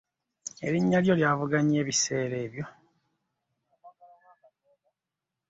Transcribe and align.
Erinnya 0.65 0.97
lyo 1.03 1.13
lyavuga 1.19 1.57
nnyo 1.61 1.77
ebiseera 1.83 2.35
ebyo. 2.45 2.65